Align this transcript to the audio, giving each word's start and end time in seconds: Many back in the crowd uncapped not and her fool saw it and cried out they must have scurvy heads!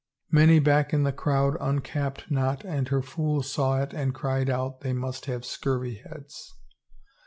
Many 0.31 0.57
back 0.57 0.93
in 0.93 1.03
the 1.03 1.11
crowd 1.13 1.57
uncapped 1.61 2.31
not 2.31 2.63
and 2.65 2.87
her 2.87 3.03
fool 3.03 3.43
saw 3.43 3.83
it 3.83 3.93
and 3.93 4.15
cried 4.15 4.49
out 4.49 4.79
they 4.81 4.93
must 4.93 5.27
have 5.27 5.45
scurvy 5.45 5.97
heads! 6.03 6.55